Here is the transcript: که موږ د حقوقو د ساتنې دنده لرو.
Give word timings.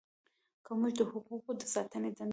که 0.65 0.71
موږ 0.79 0.91
د 0.99 1.01
حقوقو 1.11 1.51
د 1.59 1.63
ساتنې 1.73 2.09
دنده 2.17 2.23
لرو. 2.25 2.29